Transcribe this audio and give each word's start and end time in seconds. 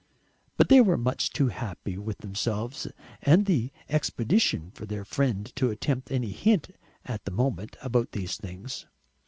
But 0.57 0.69
they 0.69 0.81
were 0.81 0.97
much 0.97 1.29
too 1.29 1.49
happy 1.49 1.95
with 1.95 2.17
themselves 2.17 2.87
and 3.21 3.45
the 3.45 3.71
expedition 3.87 4.71
for 4.71 4.87
their 4.87 5.05
friend 5.05 5.55
to 5.57 5.69
attempt 5.69 6.09
any 6.11 6.31
hint 6.31 6.69
at 7.05 7.23
the 7.25 7.29
moment 7.29 7.77
about 7.83 8.13
these 8.13 8.35
things. 8.37 8.87